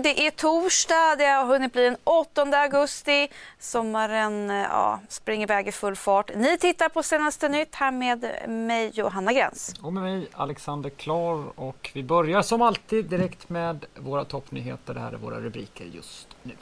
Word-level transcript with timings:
Mm, 0.00 0.14
det 0.16 0.26
är 0.26 0.30
torsdag, 0.30 1.16
det 1.18 1.24
har 1.24 1.46
hunnit 1.46 1.72
bli 1.72 1.82
den 1.82 1.96
8 2.04 2.42
augusti. 2.42 3.28
Sommaren 3.58 4.50
eh, 4.50 4.56
ja, 4.56 5.00
springer 5.08 5.46
iväg 5.46 5.68
i 5.68 5.72
full 5.72 5.96
fart. 5.96 6.30
Ni 6.36 6.58
tittar 6.58 6.88
på 6.88 7.02
senaste 7.02 7.48
nytt 7.48 7.74
här 7.74 7.90
med 7.90 8.48
mig 8.48 8.90
Johanna 8.94 9.32
Gräns. 9.32 9.74
Och 9.82 9.92
med 9.92 10.02
mig 10.02 10.28
Alexander 10.32 10.90
Klar 10.90 11.44
och 11.60 11.90
vi 11.94 12.02
börjar 12.02 12.42
som 12.42 12.62
alltid 12.62 13.04
direkt 13.04 13.48
med 13.48 13.84
våra 13.96 14.24
toppnyheter. 14.24 14.94
Det 14.94 15.00
här 15.00 15.12
är 15.12 15.16
våra 15.16 15.40
rubriker 15.40 15.84
just 15.84 16.28
nu. 16.42 16.54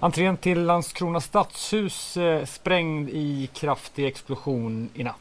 Entrén 0.00 0.36
till 0.36 0.64
Landskrona 0.64 1.20
stadshus 1.20 2.16
eh, 2.16 2.44
sprängd 2.44 3.08
i 3.08 3.50
kraftig 3.52 4.06
explosion 4.06 4.88
i 4.94 5.04
natt. 5.04 5.16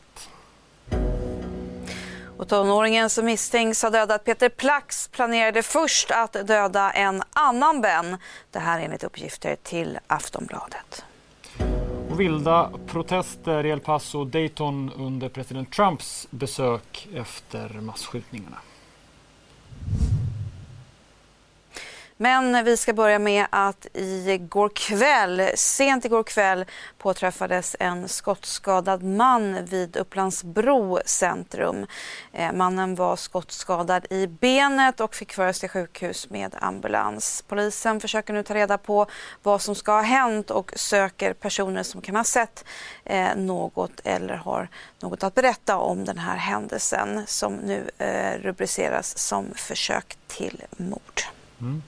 Och 2.40 2.48
tonåringen 2.48 3.10
som 3.10 3.26
misstänks 3.26 3.82
ha 3.82 3.90
dödat 3.90 4.24
Peter 4.24 4.50
Plax 4.50 5.08
planerade 5.08 5.64
först 5.64 6.12
att 6.12 6.34
döda 6.48 6.92
en 6.92 7.24
annan 7.34 7.82
vän. 7.82 8.18
Det 8.52 8.60
här 8.60 8.80
enligt 8.80 9.04
uppgifter 9.04 9.56
till 9.64 10.00
Aftonbladet. 10.08 11.06
Och 12.10 12.20
vilda 12.20 12.72
protester 12.88 13.66
i 13.66 13.70
El 13.70 13.80
Paso 13.80 14.20
och 14.20 14.28
Dayton 14.28 14.92
under 14.98 15.30
president 15.30 15.72
Trumps 15.72 16.28
besök 16.30 17.08
efter 17.16 17.70
massskjutningarna. 17.70 18.58
Men 22.22 22.66
vi 22.66 22.78
ska 22.78 22.94
börja 22.94 23.20
med 23.20 23.46
att 23.50 23.88
igår 23.94 24.70
kväll, 24.70 25.52
sent 25.56 26.06
igår 26.06 26.24
kväll 26.24 26.66
påträffades 26.98 27.76
en 27.80 28.08
skottskadad 28.08 29.04
man 29.04 29.66
vid 29.66 29.98
Upplandsbro 29.98 31.00
centrum. 31.06 31.86
Eh, 32.34 32.52
mannen 32.54 32.96
var 32.96 33.16
skottskadad 33.16 34.06
i 34.10 34.28
benet 34.28 35.00
och 35.00 35.16
fick 35.16 35.34
föras 35.34 35.60
till 35.60 35.70
sjukhus 35.70 36.30
med 36.30 36.56
ambulans. 36.60 37.44
Polisen 37.48 38.00
försöker 38.00 38.34
nu 38.34 38.44
ta 38.44 38.54
reda 38.54 38.78
på 38.78 39.06
vad 39.44 39.62
som 39.62 39.76
ska 39.76 39.92
ha 39.92 40.02
hänt 40.02 40.52
och 40.52 40.72
söker 40.76 41.34
personer 41.34 41.84
som 41.84 42.02
kan 42.02 42.16
ha 42.16 42.24
sett 42.24 42.66
eh, 43.06 43.36
något 43.36 44.00
eller 44.04 44.36
har 44.36 44.70
något 45.00 45.24
att 45.24 45.36
berätta 45.36 45.78
om 45.78 46.06
den 46.06 46.18
här 46.18 46.38
händelsen 46.38 47.24
som 47.28 47.54
nu 47.56 47.90
eh, 47.98 48.42
rubriceras 48.42 49.18
som 49.18 49.46
försök 49.56 50.18
till 50.28 50.64
mord. 50.78 51.22
Mm. 51.62 51.84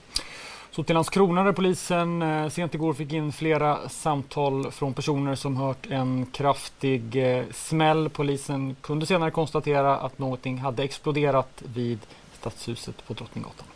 Så 0.72 0.82
till 0.82 0.94
Landskrona 0.94 1.44
där 1.44 1.52
polisen 1.52 2.22
eh, 2.22 2.48
sent 2.48 2.74
igår 2.74 2.94
fick 2.94 3.12
in 3.12 3.32
flera 3.32 3.88
samtal 3.88 4.70
från 4.70 4.94
personer 4.94 5.34
som 5.34 5.56
hört 5.56 5.86
en 5.90 6.26
kraftig 6.26 7.16
eh, 7.16 7.44
smäll. 7.50 8.08
Polisen 8.08 8.76
kunde 8.80 9.06
senare 9.06 9.30
konstatera 9.30 9.96
att 9.96 10.18
någonting 10.18 10.58
hade 10.58 10.82
exploderat 10.82 11.62
vid 11.74 11.98
stadshuset 12.32 13.06
på 13.06 13.12
Drottninggatan. 13.12 13.66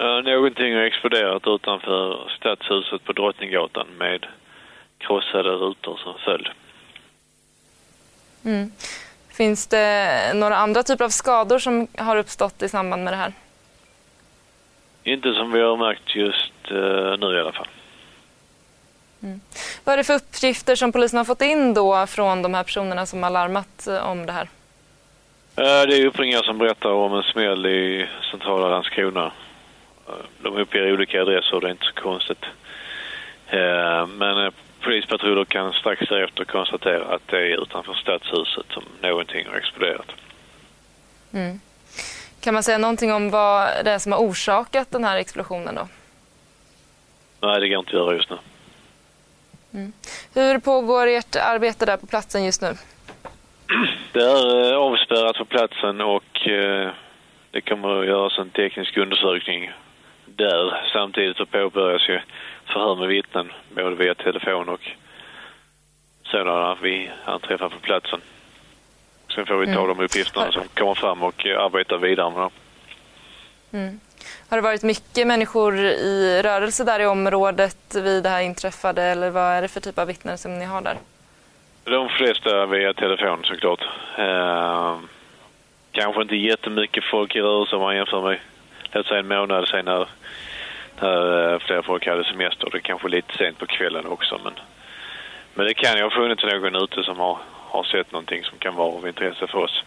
Uh, 0.00 0.22
någonting 0.22 0.74
har 0.74 0.82
exploderat 0.82 1.46
utanför 1.46 2.30
stadshuset 2.38 3.04
på 3.04 3.12
Drottninggatan 3.12 3.86
med 3.98 4.26
krossade 4.98 5.50
rutor 5.50 6.00
som 6.04 6.14
följd. 6.24 6.48
Mm. 8.44 8.72
Finns 9.28 9.66
det 9.66 10.32
några 10.34 10.56
andra 10.56 10.82
typer 10.82 11.04
av 11.04 11.08
skador 11.08 11.58
som 11.58 11.86
har 11.98 12.16
uppstått 12.16 12.62
i 12.62 12.68
samband 12.68 13.04
med 13.04 13.12
det 13.12 13.16
här? 13.16 13.32
Inte 15.08 15.34
som 15.34 15.52
vi 15.52 15.60
har 15.60 15.76
märkt 15.76 16.16
just 16.16 16.72
uh, 16.72 17.16
nu 17.18 17.36
i 17.36 17.40
alla 17.40 17.52
fall. 17.52 17.68
Mm. 19.22 19.40
Vad 19.84 19.92
är 19.92 19.96
det 19.96 20.04
för 20.04 20.14
uppgifter 20.14 20.76
som 20.76 20.92
polisen 20.92 21.16
har 21.16 21.24
fått 21.24 21.42
in 21.42 21.74
då 21.74 22.06
från 22.06 22.42
de 22.42 22.54
här 22.54 22.64
personerna 22.64 23.06
som 23.06 23.22
har 23.22 23.30
larmat 23.30 23.86
uh, 23.88 24.10
om 24.10 24.26
det 24.26 24.32
här? 24.32 24.48
Uh, 25.58 25.88
det 25.88 25.96
är 25.96 26.06
uppringningar 26.06 26.42
som 26.42 26.58
berättar 26.58 26.90
om 26.90 27.14
en 27.14 27.22
smäll 27.22 27.66
i 27.66 28.08
centrala 28.30 28.68
Landskrona. 28.68 29.32
De 30.42 30.56
uppger 30.56 30.92
olika 30.92 31.22
adresser, 31.22 31.60
det 31.60 31.66
är 31.66 31.70
inte 31.70 31.84
så 31.84 32.02
konstigt. 32.02 32.44
Men 34.08 34.52
polispatruller 34.80 35.44
kan 35.44 35.72
strax 35.72 36.08
därefter 36.08 36.44
konstatera 36.44 37.14
att 37.14 37.28
det 37.28 37.36
är 37.36 37.62
utanför 37.62 37.94
stadshuset 37.94 38.66
som 38.70 38.82
någonting 39.02 39.46
har 39.48 39.56
exploderat. 39.56 40.12
Mm. 41.32 41.60
Kan 42.40 42.54
man 42.54 42.62
säga 42.62 42.78
någonting 42.78 43.12
om 43.12 43.30
vad 43.30 43.84
det 43.84 43.90
är 43.90 43.98
som 43.98 44.12
har 44.12 44.18
orsakat 44.18 44.90
den 44.90 45.04
här 45.04 45.16
explosionen 45.16 45.74
då? 45.74 45.88
Nej, 47.40 47.60
det 47.60 47.68
går 47.68 47.78
inte 47.78 47.90
att 47.90 47.94
göra 47.94 48.14
just 48.14 48.30
nu. 48.30 48.36
Mm. 49.74 49.92
Hur 50.34 50.58
pågår 50.58 51.06
ert 51.06 51.36
arbete 51.36 51.86
där 51.86 51.96
på 51.96 52.06
platsen 52.06 52.44
just 52.44 52.62
nu? 52.62 52.74
Det 54.12 54.22
är 54.22 54.72
eh, 54.72 54.78
avspärrat 54.78 55.36
på 55.36 55.44
platsen 55.44 56.00
och 56.00 56.48
eh, 56.48 56.90
det 57.50 57.60
kommer 57.60 58.00
att 58.00 58.06
göras 58.06 58.38
en 58.38 58.50
teknisk 58.50 58.96
undersökning 58.96 59.70
där. 60.24 60.90
Samtidigt 60.92 61.36
så 61.36 61.46
påbörjas 61.46 62.08
ju 62.08 62.20
förhör 62.66 62.94
med 62.94 63.08
vittnen 63.08 63.52
både 63.70 63.94
via 63.94 64.14
telefon 64.14 64.68
och 64.68 64.90
sådana 66.22 66.76
vi 66.82 67.10
anträffar 67.24 67.68
på 67.68 67.80
platsen. 67.80 68.20
Sen 69.38 69.46
får 69.46 69.56
vi 69.56 69.66
ta 69.66 69.84
mm. 69.84 69.88
de 69.88 70.04
uppgifterna 70.04 70.52
som 70.52 70.62
kommer 70.74 70.94
fram 70.94 71.22
och 71.22 71.46
arbeta 71.46 71.96
vidare 71.96 72.30
med 72.30 72.40
dem. 72.40 72.50
Mm. 73.72 74.00
Har 74.48 74.56
det 74.56 74.62
varit 74.62 74.82
mycket 74.82 75.26
människor 75.26 75.78
i 75.78 76.42
rörelse 76.42 76.84
där 76.84 77.00
i 77.00 77.06
området 77.06 77.94
vid 77.94 78.22
det 78.22 78.28
här 78.28 78.42
inträffade 78.42 79.02
eller 79.02 79.30
vad 79.30 79.42
är 79.42 79.62
det 79.62 79.68
för 79.68 79.80
typ 79.80 79.98
av 79.98 80.06
vittnen 80.06 80.38
som 80.38 80.58
ni 80.58 80.64
har 80.64 80.80
där? 80.80 80.96
De 81.84 82.08
flesta 82.08 82.66
via 82.66 82.94
telefon 82.94 83.38
såklart. 83.44 83.80
Eh, 84.18 84.98
kanske 85.92 86.22
inte 86.22 86.36
jättemycket 86.36 87.04
folk 87.04 87.36
i 87.36 87.40
rörelse 87.40 87.76
om 87.76 87.82
man 87.82 87.96
jämför 87.96 88.22
med 88.22 88.38
låt 88.92 89.06
säga 89.06 89.20
en 89.20 89.28
månad 89.28 89.68
sen 89.68 89.84
när, 89.84 90.08
när 91.00 91.52
eh, 91.52 91.58
flera 91.58 91.82
folk 91.82 92.06
hade 92.06 92.24
semester. 92.24 92.68
Det 92.72 92.80
kanske 92.80 93.08
lite 93.08 93.36
sent 93.36 93.58
på 93.58 93.66
kvällen 93.66 94.06
också 94.06 94.40
men, 94.44 94.52
men 95.54 95.66
det 95.66 95.74
kan 95.74 95.96
ju 95.96 96.02
ha 96.02 96.10
funnits 96.10 96.44
någon 96.44 96.82
ute 96.82 97.02
som 97.02 97.18
har 97.18 97.38
har 97.68 97.84
sett 97.84 98.12
någonting 98.12 98.44
som 98.44 98.58
kan 98.58 98.74
vara 98.74 98.92
av 98.92 99.08
intresse 99.08 99.46
för 99.46 99.58
oss. 99.58 99.84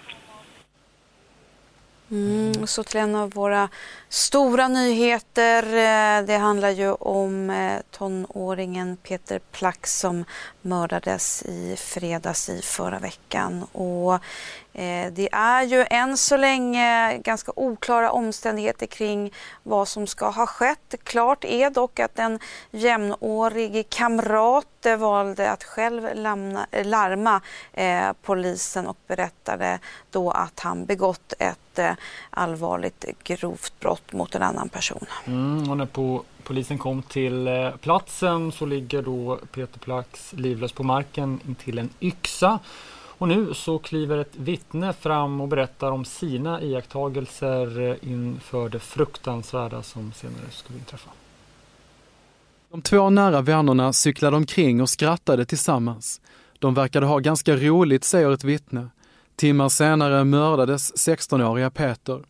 Mm, 2.12 2.68
så 2.68 2.84
till 2.84 3.00
en 3.00 3.16
av 3.16 3.32
våra 3.32 3.70
stora 4.10 4.68
nyheter. 4.68 5.64
Eh, 5.64 6.26
det 6.26 6.38
handlar 6.38 6.70
ju 6.70 6.92
om 6.92 7.50
eh, 7.50 7.80
tonåringen 7.92 8.98
Peter 8.98 9.40
Plack 9.52 9.88
som 9.88 10.26
mördades 10.62 11.44
i 11.44 11.76
fredags 11.78 12.50
i 12.50 12.62
förra 12.62 13.00
veckan. 13.00 13.64
Och 13.64 14.20
Eh, 14.74 15.12
det 15.14 15.30
är 15.32 15.64
ju 15.64 15.86
än 15.90 16.18
så 16.18 16.38
länge 16.38 17.18
ganska 17.18 17.52
oklara 17.56 18.12
omständigheter 18.12 18.86
kring 18.86 19.34
vad 19.64 19.88
som 19.88 20.08
ska 20.08 20.30
ha 20.30 20.46
skett. 20.48 20.96
Klart 21.04 21.46
är 21.46 21.70
dock 21.70 22.00
att 22.00 22.20
en 22.20 22.40
jämnårig 22.72 23.90
kamrat 23.90 24.66
valde 25.00 25.52
att 25.52 25.64
själv 25.64 26.16
lämna, 26.16 26.68
eh, 26.72 26.86
larma 26.86 27.42
eh, 27.74 28.14
polisen 28.22 28.88
och 28.88 28.98
berättade 29.08 29.80
då 30.12 30.32
att 30.32 30.60
han 30.60 30.86
begått 30.86 31.34
ett 31.40 31.80
eh, 31.80 31.92
allvarligt 32.30 33.06
grovt 33.24 33.80
brott 33.80 34.14
mot 34.14 34.36
en 34.36 34.44
annan 34.44 34.70
person. 34.70 35.06
Mm, 35.26 35.70
och 35.70 35.78
när 35.78 35.86
på 35.86 36.24
polisen 36.44 36.78
kom 36.78 37.02
till 37.02 37.48
eh, 37.48 37.70
platsen 37.82 38.52
så 38.52 38.66
ligger 38.66 39.02
då 39.02 39.40
Peter 39.52 39.80
Plax 39.80 40.34
livlös 40.34 40.72
på 40.72 40.84
marken 40.84 41.40
intill 41.48 41.80
en 41.80 41.90
yxa. 42.00 42.60
Och 43.22 43.28
nu 43.28 43.54
så 43.54 43.80
kliver 43.80 44.18
ett 44.18 44.36
vittne 44.36 44.94
fram 44.94 45.42
och 45.42 45.48
berättar 45.48 45.92
om 45.92 46.06
sina 46.06 46.62
iakttagelser 46.62 47.82
eh, 47.82 48.12
inför 48.12 48.70
det 48.70 48.80
fruktansvärda 48.80 49.84
som 49.84 50.14
senare 50.14 50.52
skulle 50.52 50.80
inträffa. 50.80 51.10
De 52.72 52.82
två 52.82 53.10
nära 53.10 53.42
vännerna 53.42 53.94
cyklade 53.94 54.38
omkring 54.38 54.82
och 54.82 54.90
skrattade 54.90 55.46
tillsammans. 55.46 56.22
De 56.60 56.74
verkade 56.74 57.06
ha 57.06 57.20
ganska 57.20 57.56
roligt, 57.56 58.04
säger 58.04 58.32
ett 58.32 58.44
vittne. 58.44 58.90
Timmar 59.36 59.70
senare 59.70 60.24
mördades 60.24 61.08
16-åriga 61.08 61.70
Peter. 61.70 62.24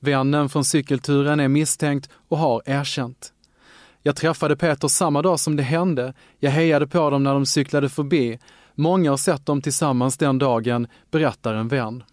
Vännen 0.00 0.48
från 0.48 0.64
cykelturen 0.64 1.40
är 1.40 1.48
misstänkt 1.48 2.10
och 2.28 2.38
har 2.38 2.62
erkänt. 2.66 3.32
Jag 4.02 4.16
träffade 4.16 4.56
Peter 4.56 4.88
samma 4.88 5.22
dag 5.22 5.40
som 5.40 5.56
det 5.56 5.62
hände. 5.62 6.14
Jag 6.38 6.50
hejade 6.50 6.86
på 6.86 7.10
dem 7.10 7.24
när 7.24 7.34
de 7.34 7.46
cyklade 7.46 7.88
förbi. 7.88 8.38
Många 8.80 9.10
har 9.10 9.16
sett 9.16 9.46
dem 9.46 9.62
tillsammans 9.62 10.16
den 10.16 10.38
dagen, 10.38 10.86
berättar 11.10 11.54
en 11.54 11.68
vän. 11.68 12.04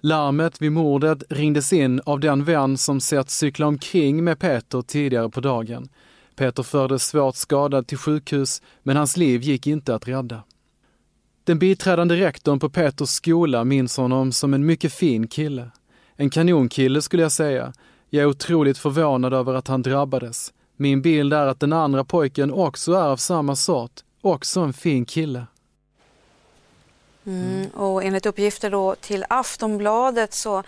Larmet 0.00 0.62
vid 0.62 0.72
mordet 0.72 1.22
ringdes 1.30 1.72
in 1.72 2.00
av 2.06 2.20
den 2.20 2.44
vän 2.44 2.78
som 2.78 3.00
sett 3.00 3.30
cykla 3.30 3.66
omkring 3.66 4.24
med 4.24 4.38
Peter 4.38 4.82
tidigare 4.82 5.30
på 5.30 5.40
dagen. 5.40 5.88
Peter 6.36 6.62
fördes 6.62 7.06
svårt 7.06 7.36
skadad 7.36 7.86
till 7.86 7.98
sjukhus, 7.98 8.62
men 8.82 8.96
hans 8.96 9.16
liv 9.16 9.42
gick 9.42 9.66
inte 9.66 9.94
att 9.94 10.08
rädda. 10.08 10.42
Den 11.44 11.58
biträdande 11.58 12.16
rektorn 12.16 12.58
på 12.58 12.68
Peters 12.68 13.10
skola 13.10 13.64
minns 13.64 13.96
honom 13.96 14.32
som 14.32 14.54
en 14.54 14.66
mycket 14.66 14.92
fin 14.92 15.28
kille. 15.28 15.70
En 16.16 16.30
kanonkille 16.30 17.02
skulle 17.02 17.22
jag 17.22 17.32
säga. 17.32 17.72
Jag 18.10 18.22
är 18.22 18.26
otroligt 18.26 18.78
förvånad 18.78 19.34
över 19.34 19.54
att 19.54 19.68
han 19.68 19.82
drabbades. 19.82 20.52
Min 20.76 21.02
bild 21.02 21.32
är 21.32 21.46
att 21.46 21.60
den 21.60 21.72
andra 21.72 22.04
pojken 22.04 22.52
också 22.52 22.92
är 22.92 23.08
av 23.08 23.16
samma 23.16 23.56
sort, 23.56 23.92
också 24.20 24.60
en 24.60 24.72
fin 24.72 25.04
kille. 25.04 25.46
Mm, 27.26 27.70
och 27.70 28.04
enligt 28.04 28.26
uppgifter 28.26 28.70
då 28.70 28.94
till 28.94 29.24
Aftonbladet 29.28 30.34
så 30.34 30.62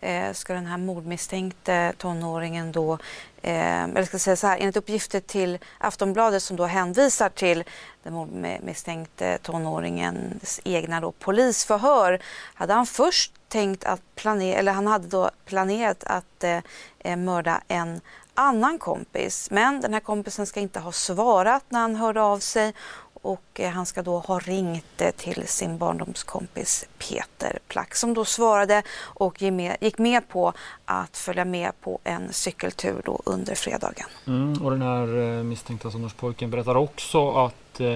eh, 0.00 0.32
ska 0.32 0.54
den 0.54 0.66
här 0.66 0.78
mordmisstänkte 0.78 1.92
tonåringen 1.98 2.72
då, 2.72 2.98
eh, 3.42 3.82
eller 3.84 4.04
ska 4.04 4.18
säga 4.18 4.36
så 4.36 4.46
här, 4.46 4.58
enligt 4.58 4.76
uppgifter 4.76 5.20
till 5.20 5.58
Aftonbladet 5.78 6.42
som 6.42 6.56
då 6.56 6.64
hänvisar 6.64 7.28
till 7.28 7.64
den 8.02 8.12
mordmisstänkte 8.12 9.38
tonåringens 9.42 10.60
egna 10.64 11.00
då 11.00 11.12
polisförhör, 11.12 12.22
hade 12.54 12.72
han 12.72 12.86
först 12.86 13.32
tänkt 13.48 13.84
att 13.84 14.00
planera, 14.14 14.58
eller 14.58 14.72
han 14.72 14.86
hade 14.86 15.08
då 15.08 15.30
planerat 15.44 16.04
att 16.04 16.44
eh, 16.44 16.58
eh, 16.98 17.16
mörda 17.16 17.60
en 17.68 18.00
annan 18.34 18.78
kompis. 18.78 19.50
Men 19.50 19.80
den 19.80 19.92
här 19.92 20.00
kompisen 20.00 20.46
ska 20.46 20.60
inte 20.60 20.80
ha 20.80 20.92
svarat 20.92 21.64
när 21.68 21.80
han 21.80 21.96
hörde 21.96 22.22
av 22.22 22.38
sig 22.38 22.74
och 23.28 23.60
eh, 23.60 23.70
han 23.70 23.86
ska 23.86 24.02
då 24.02 24.18
ha 24.18 24.38
ringt 24.38 25.00
eh, 25.00 25.10
till 25.10 25.48
sin 25.48 25.78
barndomskompis 25.78 26.86
Peter 26.98 27.58
Plack 27.68 27.94
som 27.94 28.14
då 28.14 28.24
svarade 28.24 28.82
och 29.00 29.42
gick 29.80 29.98
med 29.98 30.28
på 30.28 30.52
att 30.84 31.16
följa 31.16 31.44
med 31.44 31.72
på 31.80 31.98
en 32.04 32.32
cykeltur 32.32 33.02
då 33.04 33.20
under 33.24 33.54
fredagen. 33.54 34.06
Mm, 34.26 34.62
och 34.62 34.70
den 34.70 34.82
här 34.82 35.38
eh, 35.38 35.44
misstänkta 35.44 35.90
tonårspojken 35.90 36.50
berättar 36.50 36.76
också 36.76 37.30
att 37.30 37.80
eh, 37.80 37.94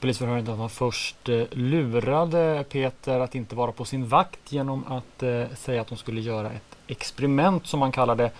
polisförhöret 0.00 0.48
att 0.48 0.58
han 0.58 0.70
först 0.70 1.28
eh, 1.28 1.44
lurade 1.50 2.64
Peter 2.68 3.20
att 3.20 3.34
inte 3.34 3.54
vara 3.54 3.72
på 3.72 3.84
sin 3.84 4.08
vakt 4.08 4.52
genom 4.52 4.84
att 4.88 5.22
eh, 5.22 5.44
säga 5.54 5.80
att 5.80 5.88
de 5.88 5.98
skulle 5.98 6.20
göra 6.20 6.50
ett 6.50 6.76
experiment 6.86 7.66
som 7.66 7.82
han 7.82 7.92
kallade 7.92 8.30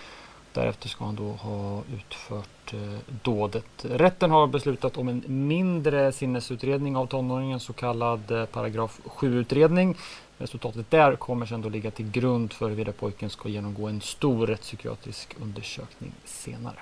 Därefter 0.57 0.89
ska 0.89 1.05
han 1.05 1.17
då 1.17 1.31
ha 1.31 1.83
utfört 1.95 2.73
eh, 2.73 2.99
dådet. 3.23 3.85
Rätten 3.85 4.31
har 4.31 4.47
beslutat 4.47 4.97
om 4.97 5.09
en 5.09 5.23
mindre 5.27 6.13
sinnesutredning 6.13 6.97
av 6.97 7.07
tonåringen, 7.07 7.61
så 7.61 7.73
kallad 7.73 8.31
eh, 8.31 8.45
paragraf 8.45 9.01
7-utredning. 9.05 9.97
Resultatet 10.39 10.91
där 10.91 11.17
kommer 11.17 11.47
sedan 11.47 11.63
då 11.63 11.69
ligga 11.69 11.91
till 11.91 12.11
grund 12.11 12.53
för 12.53 12.67
huruvida 12.67 12.93
pojken 12.93 13.31
ska 13.31 13.49
genomgå 13.49 13.89
en 13.89 14.01
stor 14.01 14.47
rättspsykiatrisk 14.47 15.37
undersökning 15.41 16.13
senare. 16.25 16.79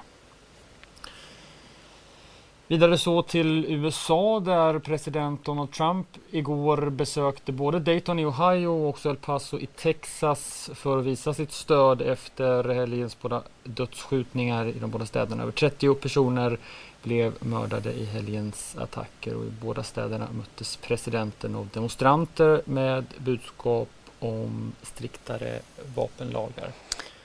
Vidare 2.69 2.99
så 2.99 3.23
till 3.23 3.65
USA 3.65 4.41
där 4.41 4.79
president 4.79 5.45
Donald 5.45 5.73
Trump 5.73 6.07
igår 6.31 6.91
besökte 6.91 7.53
både 7.53 7.81
Dayton 7.81 8.19
i 8.19 8.25
Ohio 8.25 8.67
och 8.67 8.89
också 8.89 9.11
El 9.11 9.17
Paso 9.17 9.59
i 9.59 9.67
Texas 9.67 10.71
för 10.75 10.99
att 10.99 11.05
visa 11.05 11.35
sitt 11.35 11.53
stöd 11.53 12.03
efter 12.03 12.75
helgens 12.75 13.21
båda 13.21 13.43
dödsskjutningar 13.65 14.67
i 14.67 14.79
de 14.79 14.91
båda 14.91 15.07
städerna. 15.07 15.43
Över 15.43 15.53
30 15.53 15.95
personer 15.95 16.59
blev 17.03 17.35
mördade 17.41 17.93
i 17.93 18.05
helgens 18.05 18.77
attacker 18.79 19.37
och 19.37 19.45
i 19.45 19.51
båda 19.63 19.83
städerna 19.83 20.29
möttes 20.33 20.77
presidenten 20.77 21.55
av 21.55 21.69
demonstranter 21.73 22.63
med 22.65 23.05
budskap 23.19 23.89
om 24.19 24.73
striktare 24.83 25.61
vapenlagar. 25.95 26.73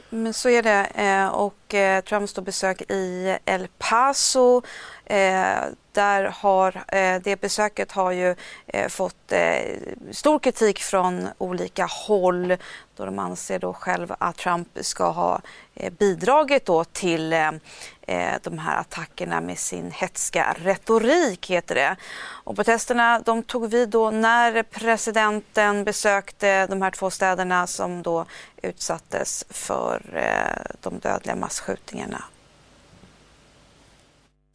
Men 0.09 0.33
så 0.33 0.49
är 0.49 0.63
det. 0.63 0.85
Eh, 0.95 1.27
och 1.27 1.73
eh, 1.73 2.03
Trumps 2.03 2.33
Trumps 2.33 2.41
besök 2.41 2.81
i 2.81 3.37
El 3.45 3.67
Paso 3.77 4.61
eh, 5.05 5.59
där 5.99 6.23
har, 6.23 6.83
eh, 6.87 7.21
det 7.21 7.41
besöket 7.41 7.91
har 7.91 8.11
ju 8.11 8.35
eh, 8.67 8.87
fått 8.87 9.31
eh, 9.31 9.59
stor 10.11 10.39
kritik 10.39 10.79
från 10.79 11.27
olika 11.37 11.85
håll 11.85 12.57
då 12.95 13.05
de 13.05 13.19
anser 13.19 13.59
då 13.59 13.73
själv 13.73 14.13
att 14.17 14.37
Trump 14.37 14.67
ska 14.81 15.09
ha 15.09 15.41
bidragit 15.99 16.65
då 16.65 16.83
till 16.83 17.29
de 18.41 18.59
här 18.59 18.79
attackerna 18.79 19.41
med 19.41 19.57
sin 19.57 19.91
hetska 19.91 20.55
retorik, 20.59 21.49
heter 21.49 21.75
det. 21.75 21.95
Och 22.43 22.55
protesterna 22.55 23.19
de 23.25 23.43
tog 23.43 23.69
vid 23.69 23.89
då 23.89 24.11
när 24.11 24.63
presidenten 24.63 25.83
besökte 25.83 26.67
de 26.67 26.81
här 26.81 26.91
två 26.91 27.09
städerna 27.09 27.67
som 27.67 28.01
då 28.01 28.25
utsattes 28.61 29.45
för 29.49 30.01
de 30.81 30.99
dödliga 30.99 31.35
massskjutningarna 31.35 32.23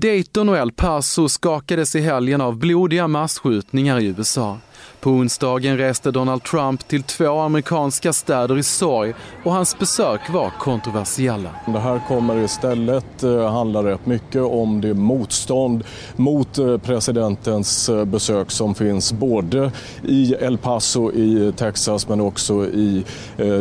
Dayton 0.05 0.49
och 0.49 0.57
El 0.57 0.73
Paso 0.73 1.29
skakades 1.29 1.95
i 1.95 2.01
helgen 2.01 2.41
av 2.41 2.57
blodiga 2.57 3.09
massskjutningar 3.09 4.01
i 4.01 4.07
USA. 4.07 4.59
På 5.01 5.11
onsdagen 5.11 5.77
reste 5.77 6.11
Donald 6.11 6.43
Trump 6.43 6.89
till 6.89 7.03
två 7.03 7.41
amerikanska 7.41 8.13
städer 8.13 8.59
i 8.59 8.63
sorg 8.63 9.15
och 9.45 9.53
hans 9.53 9.79
besök 9.79 10.31
var 10.31 10.51
kontroversiella. 10.51 11.51
Det 11.67 11.79
här 11.79 12.01
kommer 12.09 12.37
istället 12.45 13.23
eh, 13.23 13.53
handla 13.53 13.85
rätt 13.85 14.07
mycket 14.07 14.43
om 14.43 14.81
det 14.81 14.95
motstånd 14.95 15.85
mot 16.17 16.59
eh, 16.59 16.79
presidentens 16.79 17.89
eh, 17.89 18.05
besök 18.05 18.51
som 18.51 18.75
finns 18.75 19.13
både 19.13 19.73
i 20.03 20.35
El 20.41 20.59
Paso 20.59 21.13
i 21.13 21.53
Texas 21.57 22.09
men 22.09 22.21
också 22.21 22.67
i 22.67 23.05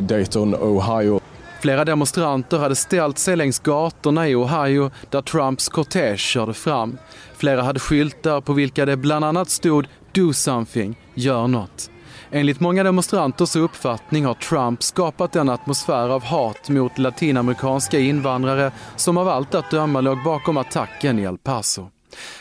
Dayton, 0.01 0.55
Ohio. 0.55 1.19
Flera 1.63 1.85
demonstranter 1.85 2.57
hade 2.57 2.75
ställt 2.75 3.17
sig 3.17 3.35
längs 3.35 3.59
gatorna 3.59 4.27
i 4.27 4.35
Ohio 4.35 4.91
där 5.09 5.21
Trumps 5.21 5.69
kortege 5.69 6.17
körde 6.17 6.53
fram. 6.53 6.97
Flera 7.37 7.61
hade 7.61 7.79
skyltar 7.79 8.41
på 8.41 8.53
vilka 8.53 8.85
det 8.85 8.97
bland 8.97 9.25
annat 9.25 9.49
stod 9.49 9.87
“Do 10.11 10.33
something”, 10.33 10.95
gör 11.13 11.47
något. 11.47 11.89
Enligt 12.31 12.59
många 12.59 12.83
demonstranters 12.83 13.55
uppfattning 13.55 14.25
har 14.25 14.33
Trump 14.33 14.83
skapat 14.83 15.35
en 15.35 15.49
atmosfär 15.49 16.09
av 16.09 16.23
hat 16.23 16.69
mot 16.69 16.97
latinamerikanska 16.97 17.99
invandrare 17.99 18.71
som 18.95 19.17
av 19.17 19.27
allt 19.27 19.55
att 19.55 19.71
döma 19.71 20.01
låg 20.01 20.23
bakom 20.23 20.57
attacken 20.57 21.19
i 21.19 21.23
El 21.23 21.37
Paso. 21.37 21.89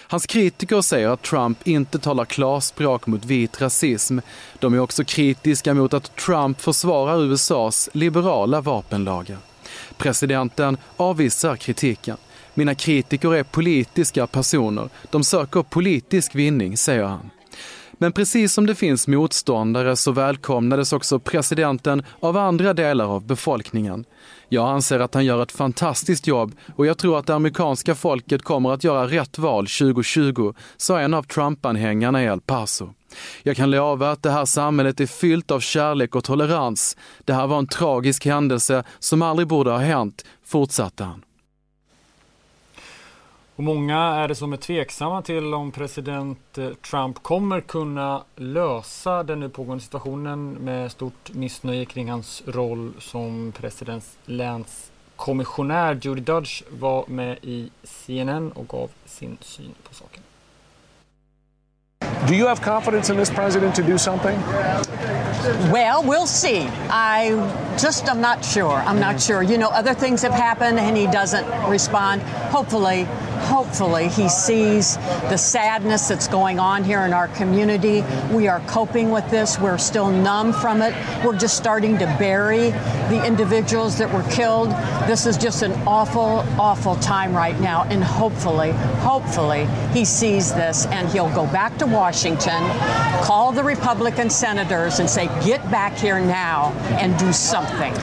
Hans 0.08 0.26
kritiker 0.26 0.80
säger 0.80 1.08
att 1.08 1.22
Trump 1.22 1.68
inte 1.68 1.98
talar 1.98 2.24
klarspråk 2.24 3.06
mot 3.06 3.24
vit 3.24 3.60
rasism. 3.60 4.18
De 4.58 4.74
är 4.74 4.78
också 4.78 5.04
kritiska 5.04 5.74
mot 5.74 5.94
att 5.94 6.16
Trump 6.16 6.60
försvarar 6.60 7.22
USAs 7.22 7.88
liberala 7.92 8.60
vapenlagar. 8.60 9.38
Presidenten 9.96 10.76
avvisar 10.96 11.56
kritiken. 11.56 12.16
Mina 12.54 12.74
kritiker 12.74 13.34
är 13.34 13.42
politiska 13.42 14.26
personer. 14.26 14.88
De 15.10 15.24
söker 15.24 15.62
politisk 15.62 16.34
vinning, 16.34 16.76
säger 16.76 17.04
han. 17.04 17.30
Men 17.92 18.12
precis 18.12 18.52
som 18.52 18.66
det 18.66 18.74
finns 18.74 19.08
motståndare 19.08 19.96
så 19.96 20.12
välkomnades 20.12 20.92
också 20.92 21.18
presidenten 21.18 22.02
av 22.20 22.36
andra 22.36 22.74
delar 22.74 23.04
av 23.04 23.26
befolkningen. 23.26 24.04
Jag 24.52 24.68
anser 24.68 25.00
att 25.00 25.14
han 25.14 25.24
gör 25.24 25.42
ett 25.42 25.52
fantastiskt 25.52 26.26
jobb 26.26 26.54
och 26.76 26.86
jag 26.86 26.98
tror 26.98 27.18
att 27.18 27.26
det 27.26 27.34
amerikanska 27.34 27.94
folket 27.94 28.42
kommer 28.42 28.70
att 28.70 28.84
göra 28.84 29.06
rätt 29.06 29.38
val 29.38 29.66
2020, 29.66 30.54
sa 30.76 31.00
en 31.00 31.14
av 31.14 31.22
Trump-anhängarna 31.22 32.22
i 32.22 32.26
El 32.26 32.40
Paso. 32.40 32.90
Jag 33.42 33.56
kan 33.56 33.70
lova 33.70 34.10
att 34.10 34.22
det 34.22 34.30
här 34.30 34.44
samhället 34.44 35.00
är 35.00 35.06
fyllt 35.06 35.50
av 35.50 35.60
kärlek 35.60 36.14
och 36.14 36.24
tolerans. 36.24 36.96
Det 37.24 37.32
här 37.32 37.46
var 37.46 37.58
en 37.58 37.66
tragisk 37.66 38.26
händelse 38.26 38.84
som 38.98 39.22
aldrig 39.22 39.48
borde 39.48 39.70
ha 39.70 39.78
hänt, 39.78 40.24
fortsatte 40.44 41.04
han. 41.04 41.22
Och 43.62 43.66
många 43.66 43.98
är 43.98 44.28
det 44.28 44.34
som 44.34 44.52
är 44.52 44.56
tveksamma 44.56 45.22
till 45.22 45.54
om 45.54 45.72
president 45.72 46.58
eh, 46.58 46.68
Trump 46.68 47.22
kommer 47.22 47.60
kunna 47.60 48.24
lösa 48.36 49.22
den 49.22 49.40
nu 49.40 49.48
pågående 49.48 49.84
situationen 49.84 50.52
med 50.52 50.92
stort 50.92 51.32
missnöje 51.32 51.84
kring 51.84 52.10
hans 52.10 52.42
roll 52.46 52.92
som 52.98 53.52
presidents 53.56 54.16
länskommissionär. 54.24 55.98
Judy 56.02 56.20
Dudge 56.20 56.62
var 56.70 57.04
med 57.06 57.38
i 57.42 57.70
CNN 57.84 58.52
och 58.52 58.68
gav 58.68 58.90
sin 59.06 59.38
syn 59.40 59.74
på 59.88 59.94
saken. 59.94 60.22
Do 62.28 62.34
you 62.34 62.46
have 62.46 62.60
confidence 62.60 63.12
in 63.12 63.18
this 63.18 63.30
president 63.30 63.74
to 63.74 63.82
do 63.82 63.98
something? 63.98 64.38
Well, 65.72 66.04
we'll 66.04 66.26
see. 66.26 66.68
I 66.88 67.30
just 67.82 68.08
am 68.08 68.20
not 68.20 68.44
sure. 68.44 68.82
I'm 68.86 69.00
not 69.00 69.20
sure. 69.20 69.42
You 69.42 69.58
know, 69.58 69.68
other 69.68 69.94
things 69.94 70.22
have 70.22 70.32
happened 70.32 70.78
and 70.78 70.96
he 70.96 71.06
doesn't 71.06 71.46
respond. 71.70 72.22
Hopefully, 72.52 73.06
hopefully 73.42 74.08
he 74.08 74.28
sees 74.28 74.96
the 75.28 75.36
sadness 75.36 76.08
that's 76.08 76.28
going 76.28 76.58
on 76.58 76.84
here 76.84 77.00
in 77.00 77.12
our 77.12 77.28
community. 77.28 78.02
We 78.32 78.48
are 78.48 78.60
coping 78.60 79.10
with 79.10 79.28
this. 79.30 79.58
We're 79.58 79.78
still 79.78 80.10
numb 80.10 80.52
from 80.52 80.82
it. 80.82 80.94
We're 81.24 81.36
just 81.36 81.56
starting 81.56 81.98
to 81.98 82.06
bury 82.18 82.70
the 83.10 83.24
individuals 83.26 83.98
that 83.98 84.12
were 84.12 84.28
killed. 84.30 84.70
This 85.06 85.26
is 85.26 85.36
just 85.36 85.62
an 85.62 85.72
awful, 85.86 86.44
awful 86.60 86.96
time 86.96 87.34
right 87.34 87.58
now. 87.60 87.84
And 87.84 88.02
hopefully, 88.02 88.72
hopefully 89.00 89.66
he 89.92 90.04
sees 90.04 90.52
this 90.52 90.86
and 90.86 91.08
he'll 91.08 91.34
go 91.34 91.46
back 91.46 91.76
to 91.78 91.86
Washington, 91.86 92.62
call 93.22 93.52
the 93.52 93.64
Republican 93.64 94.30
senators 94.30 94.98
and 94.98 95.08
say, 95.08 95.26
get 95.44 95.62
back 95.70 95.94
here 95.94 96.20
now 96.20 96.72
and 97.00 97.18
do 97.18 97.32
something. 97.32 97.94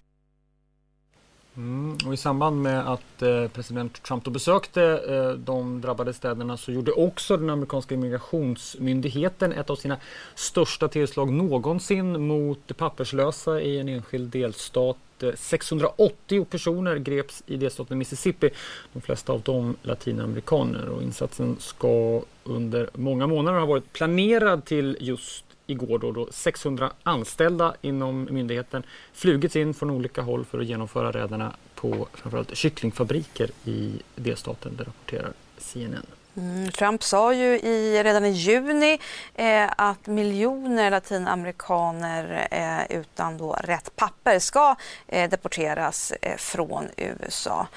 Och 2.09 2.13
I 2.13 2.17
samband 2.17 2.61
med 2.61 2.89
att 2.89 3.21
eh, 3.21 3.47
president 3.47 4.03
Trump 4.03 4.23
då 4.23 4.31
besökte 4.31 4.83
eh, 4.83 5.31
de 5.31 5.81
drabbade 5.81 6.13
städerna 6.13 6.57
så 6.57 6.71
gjorde 6.71 6.91
också 6.91 7.37
den 7.37 7.49
amerikanska 7.49 7.95
immigrationsmyndigheten 7.95 9.51
ett 9.51 9.69
av 9.69 9.75
sina 9.75 9.97
största 10.35 10.87
tillslag 10.87 11.31
någonsin 11.31 12.27
mot 12.27 12.77
papperslösa 12.77 13.61
i 13.61 13.79
en 13.79 13.89
enskild 13.89 14.29
delstat. 14.29 14.97
Eh, 15.23 15.33
680 15.35 16.45
personer 16.45 16.95
greps 16.95 17.43
i 17.45 17.57
delstaten 17.57 17.97
Mississippi, 17.97 18.49
de 18.93 19.01
flesta 19.01 19.33
av 19.33 19.41
dem 19.41 19.75
latinamerikaner. 19.81 20.89
Och 20.89 21.03
insatsen 21.03 21.55
ska 21.59 22.21
under 22.43 22.89
många 22.93 23.27
månader 23.27 23.59
ha 23.59 23.65
varit 23.65 23.93
planerad 23.93 24.65
till 24.65 24.97
just 24.99 25.45
igår 25.69 25.99
då, 25.99 26.11
då 26.11 26.27
600 26.31 26.91
anställda 27.03 27.75
inom 27.81 28.27
myndigheten 28.31 28.83
flugits 29.13 29.55
in 29.55 29.73
från 29.73 29.89
olika 29.89 30.21
håll 30.21 30.45
för 30.45 30.59
att 30.59 30.65
genomföra 30.65 31.11
räderna 31.11 31.53
på 31.79 32.07
framförallt 32.13 32.57
kycklingfabriker 32.57 33.49
i 33.65 34.01
delstaten, 34.15 34.75
det 34.77 34.83
rapporterar 34.83 35.33
CNN. 35.57 36.05
Mm, 36.37 36.71
Trump 36.71 37.03
sa 37.03 37.33
ju 37.33 37.59
i, 37.59 38.03
redan 38.03 38.25
i 38.25 38.29
juni 38.29 38.99
eh, 39.35 39.69
att 39.77 40.07
miljoner 40.07 40.91
latinamerikaner 40.91 42.47
eh, 42.51 42.97
utan 42.97 43.37
då 43.37 43.53
rätt 43.53 43.95
papper 43.95 44.39
ska 44.39 44.75
eh, 45.07 45.29
deporteras 45.29 46.11
eh, 46.21 46.37
från 46.37 46.87
USA. 46.97 47.67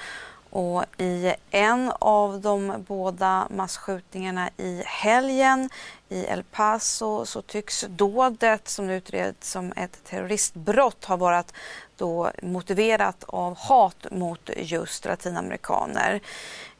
Och 0.49 0.83
I 0.97 1.33
en 1.51 1.91
av 1.99 2.41
de 2.41 2.73
båda 2.87 3.47
massskjutningarna 3.49 4.49
i 4.57 4.83
helgen 4.85 5.69
i 6.09 6.25
El 6.25 6.43
Paso 6.43 7.25
så 7.25 7.41
tycks 7.41 7.85
dådet 7.89 8.67
som 8.67 8.89
utreds 8.89 9.51
som 9.51 9.73
ett 9.75 10.03
terroristbrott 10.03 11.05
ha 11.05 11.15
varit 11.15 11.53
då 11.97 12.31
motiverat 12.41 13.23
av 13.27 13.57
hat 13.57 14.05
mot 14.11 14.49
just 14.57 15.05
latinamerikaner. 15.05 16.21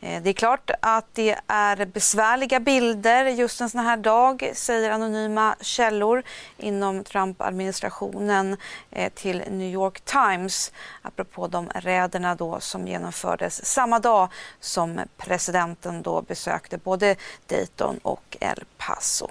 Eh, 0.02 0.24
det 0.24 0.30
är 0.30 0.34
klart 0.34 0.72
att 0.80 1.06
det 1.14 1.40
är 1.48 1.86
besvärliga 1.86 2.60
bilder 2.60 3.26
just 3.26 3.62
en 3.62 3.70
sån 3.70 3.80
här 3.80 3.98
dag, 3.98 4.52
säger 4.54 4.92
anonyma 4.92 5.56
källor 5.62 6.24
inom 6.58 7.04
Trump-administrationen 7.04 8.58
eh, 8.92 9.12
till 9.14 9.44
New 9.50 9.74
York 9.74 10.02
Times 10.02 10.72
apropå 11.02 11.48
de 11.48 11.70
räderna 11.76 12.36
då 12.36 12.60
som 12.60 12.88
genomfördes 12.88 13.66
samma 13.66 14.00
dag 14.00 14.30
som 14.60 15.00
presidenten 15.18 16.02
då 16.02 16.22
besökte 16.22 16.78
både 16.78 17.16
Dayton 17.48 18.00
och 18.04 18.38
El 18.40 18.64
Paso. 18.88 19.28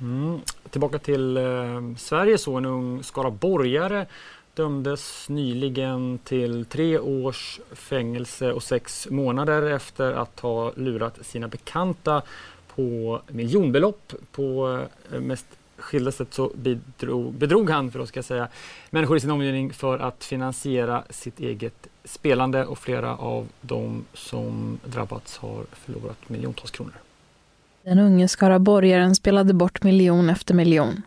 Mm. 0.00 0.40
Tillbaka 0.70 0.98
till 0.98 1.36
eh, 1.36 1.80
Sverige 1.98 2.38
så 2.38 2.56
en 2.56 2.64
ung 2.64 3.02
skaraborgare 3.02 4.06
dömdes 4.54 5.28
nyligen 5.28 6.18
till 6.24 6.64
tre 6.64 6.98
års 6.98 7.60
fängelse 7.72 8.52
och 8.52 8.62
sex 8.62 9.08
månader 9.10 9.62
efter 9.62 10.12
att 10.12 10.40
ha 10.40 10.72
lurat 10.76 11.26
sina 11.26 11.48
bekanta 11.48 12.22
på 12.74 13.20
miljonbelopp. 13.28 14.12
På 14.32 14.78
eh, 15.12 15.20
mest 15.20 15.46
skilda 15.76 16.12
sätt 16.12 16.34
så 16.34 16.52
bidrog, 16.54 17.32
bedrog 17.32 17.70
han 17.70 17.90
för 17.90 18.06
ska 18.06 18.18
jag 18.18 18.24
säga, 18.24 18.48
människor 18.90 19.16
i 19.16 19.20
sin 19.20 19.30
omgivning 19.30 19.72
för 19.72 19.98
att 19.98 20.24
finansiera 20.24 21.04
sitt 21.10 21.40
eget 21.40 21.86
spelande 22.04 22.66
och 22.66 22.78
flera 22.78 23.16
av 23.16 23.48
de 23.60 24.04
som 24.14 24.78
drabbats 24.84 25.36
har 25.36 25.64
förlorat 25.72 26.28
miljontals 26.28 26.70
kronor. 26.70 26.94
Den 27.84 27.98
unge 27.98 28.28
skaraborgaren 28.28 29.14
spelade 29.14 29.54
bort 29.54 29.82
miljon 29.82 30.30
efter 30.30 30.54
miljon. 30.54 31.02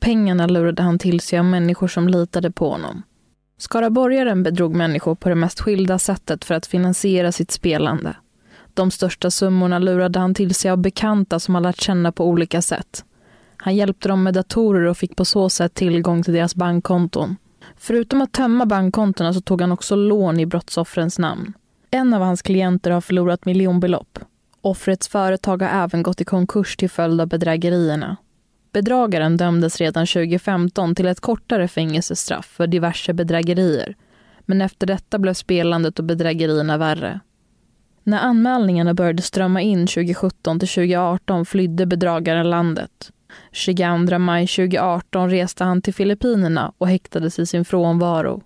Pengarna 0.00 0.46
lurade 0.46 0.82
han 0.82 0.98
till 0.98 1.20
sig 1.20 1.38
av 1.38 1.44
människor 1.44 1.88
som 1.88 2.08
litade 2.08 2.50
på 2.50 2.70
honom. 2.70 3.02
Skaraborgaren 3.58 4.42
bedrog 4.42 4.74
människor 4.74 5.14
på 5.14 5.28
det 5.28 5.34
mest 5.34 5.60
skilda 5.60 5.98
sättet 5.98 6.44
för 6.44 6.54
att 6.54 6.66
finansiera 6.66 7.32
sitt 7.32 7.50
spelande. 7.50 8.16
De 8.74 8.90
största 8.90 9.30
summorna 9.30 9.78
lurade 9.78 10.18
han 10.18 10.34
till 10.34 10.54
sig 10.54 10.70
av 10.70 10.78
bekanta 10.78 11.40
som 11.40 11.54
han 11.54 11.62
lärt 11.62 11.80
känna 11.80 12.12
på 12.12 12.26
olika 12.26 12.62
sätt. 12.62 13.04
Han 13.56 13.76
hjälpte 13.76 14.08
dem 14.08 14.22
med 14.22 14.34
datorer 14.34 14.86
och 14.86 14.96
fick 14.96 15.16
på 15.16 15.24
så 15.24 15.48
sätt 15.48 15.74
tillgång 15.74 16.22
till 16.22 16.34
deras 16.34 16.54
bankkonton. 16.54 17.36
Förutom 17.76 18.22
att 18.22 18.32
tömma 18.32 18.66
bankkontona 18.66 19.32
så 19.32 19.40
tog 19.40 19.60
han 19.60 19.72
också 19.72 19.96
lån 19.96 20.40
i 20.40 20.46
brottsoffrens 20.46 21.18
namn. 21.18 21.52
En 21.90 22.14
av 22.14 22.22
hans 22.22 22.42
klienter 22.42 22.90
har 22.90 23.00
förlorat 23.00 23.44
miljonbelopp. 23.44 24.18
Offrets 24.64 25.08
företag 25.08 25.62
har 25.62 25.84
även 25.84 26.02
gått 26.02 26.20
i 26.20 26.24
konkurs 26.24 26.76
till 26.76 26.90
följd 26.90 27.20
av 27.20 27.26
bedrägerierna. 27.26 28.16
Bedragaren 28.72 29.36
dömdes 29.36 29.80
redan 29.80 30.06
2015 30.06 30.94
till 30.94 31.06
ett 31.06 31.20
kortare 31.20 31.68
fängelsestraff 31.68 32.46
för 32.46 32.66
diverse 32.66 33.12
bedrägerier. 33.12 33.96
Men 34.40 34.62
efter 34.62 34.86
detta 34.86 35.18
blev 35.18 35.34
spelandet 35.34 35.98
och 35.98 36.04
bedrägerierna 36.04 36.78
värre. 36.78 37.20
När 38.02 38.18
anmälningarna 38.18 38.94
började 38.94 39.22
strömma 39.22 39.60
in 39.60 39.86
2017 39.86 40.58
till 40.58 40.68
2018 40.68 41.46
flydde 41.46 41.86
bedragaren 41.86 42.50
landet. 42.50 43.10
22 43.52 44.18
maj 44.18 44.46
2018 44.46 45.30
reste 45.30 45.64
han 45.64 45.82
till 45.82 45.94
Filippinerna 45.94 46.72
och 46.78 46.88
häktades 46.88 47.38
i 47.38 47.46
sin 47.46 47.64
frånvaro. 47.64 48.42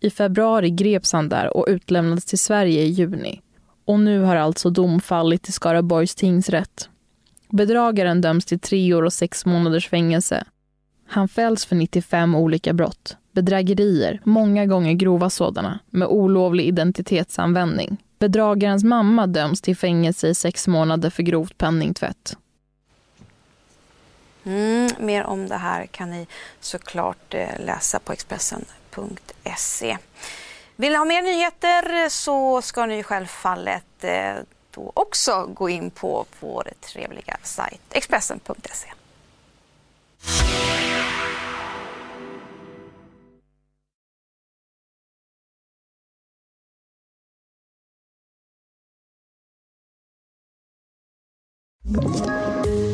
I 0.00 0.10
februari 0.10 0.70
greps 0.70 1.12
han 1.12 1.28
där 1.28 1.56
och 1.56 1.66
utlämnades 1.68 2.24
till 2.24 2.38
Sverige 2.38 2.82
i 2.82 2.88
juni. 2.88 3.40
Och 3.84 4.00
nu 4.00 4.20
har 4.20 4.36
alltså 4.36 4.70
dom 4.70 5.00
fallit 5.00 5.48
i 5.48 5.52
Skaraborgs 5.52 6.14
tingsrätt. 6.14 6.88
Bedragaren 7.48 8.20
döms 8.20 8.44
till 8.44 8.60
tre 8.60 8.94
år 8.94 9.02
och 9.02 9.12
sex 9.12 9.46
månaders 9.46 9.88
fängelse. 9.88 10.44
Han 11.06 11.28
fälls 11.28 11.64
för 11.66 11.76
95 11.76 12.34
olika 12.34 12.72
brott. 12.72 13.16
Bedrägerier, 13.32 14.20
många 14.24 14.66
gånger 14.66 14.92
grova 14.92 15.30
sådana, 15.30 15.78
med 15.90 16.08
olovlig 16.08 16.66
identitetsanvändning. 16.66 17.96
Bedragarens 18.18 18.84
mamma 18.84 19.26
döms 19.26 19.60
till 19.60 19.76
fängelse 19.76 20.28
i 20.28 20.34
sex 20.34 20.68
månader 20.68 21.10
för 21.10 21.22
grovt 21.22 21.58
penningtvätt. 21.58 22.36
Mm, 24.44 24.90
mer 24.98 25.24
om 25.24 25.48
det 25.48 25.56
här 25.56 25.86
kan 25.86 26.10
ni 26.10 26.26
såklart 26.60 27.34
eh, 27.34 27.64
läsa 27.66 27.98
på 27.98 28.12
Expressen.se. 28.12 29.98
Vill 30.80 30.92
ni 30.92 30.98
ha 30.98 31.04
mer 31.04 31.22
nyheter 31.22 32.08
så 32.08 32.62
ska 32.62 32.86
ni 32.86 33.02
självfallet 33.02 34.04
eh, 34.04 34.34
då 34.70 34.92
också 34.94 35.46
gå 35.54 35.68
in 35.68 35.90
på 35.90 36.26
vår 36.40 36.70
trevliga 36.80 37.36
sajt 37.42 37.80
Expressen.se. 37.90 38.88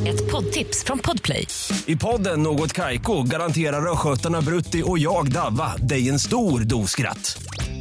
Ett 0.06 0.30
poddtips 0.32 0.84
från 0.84 0.98
Podplay. 0.98 1.46
I 1.86 1.96
podden 1.96 2.42
Något 2.42 2.72
Kaiko 2.72 3.22
garanterar 3.22 3.92
östgötarna 3.92 4.40
Brutti 4.40 4.82
och 4.86 4.98
jag, 4.98 5.32
Davva, 5.32 5.76
dig 5.76 6.08
en 6.08 6.18
stor 6.18 6.60
dos 6.60 6.90
skratt. 6.90 7.38